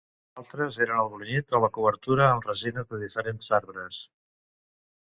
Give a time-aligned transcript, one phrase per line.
[0.43, 4.03] Altres eren el brunyit o la cobertura amb resines de diferents arbres.